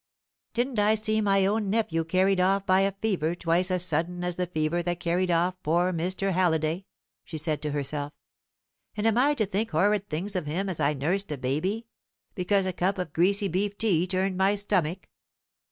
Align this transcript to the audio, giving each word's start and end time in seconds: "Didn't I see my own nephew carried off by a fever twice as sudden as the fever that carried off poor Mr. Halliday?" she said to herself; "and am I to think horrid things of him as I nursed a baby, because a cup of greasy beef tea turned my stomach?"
"Didn't 0.55 0.79
I 0.79 0.95
see 0.95 1.21
my 1.21 1.45
own 1.45 1.69
nephew 1.69 2.03
carried 2.03 2.39
off 2.39 2.65
by 2.65 2.81
a 2.81 2.91
fever 2.91 3.35
twice 3.35 3.69
as 3.69 3.85
sudden 3.85 4.23
as 4.23 4.35
the 4.35 4.47
fever 4.47 4.81
that 4.81 4.99
carried 4.99 5.29
off 5.29 5.61
poor 5.61 5.93
Mr. 5.93 6.31
Halliday?" 6.31 6.85
she 7.23 7.37
said 7.37 7.61
to 7.61 7.69
herself; 7.69 8.11
"and 8.97 9.05
am 9.05 9.15
I 9.19 9.35
to 9.35 9.45
think 9.45 9.69
horrid 9.69 10.09
things 10.09 10.35
of 10.35 10.47
him 10.47 10.69
as 10.69 10.79
I 10.79 10.95
nursed 10.95 11.31
a 11.31 11.37
baby, 11.37 11.85
because 12.33 12.65
a 12.65 12.73
cup 12.73 12.97
of 12.97 13.13
greasy 13.13 13.47
beef 13.47 13.77
tea 13.77 14.07
turned 14.07 14.37
my 14.37 14.55
stomach?" 14.55 15.07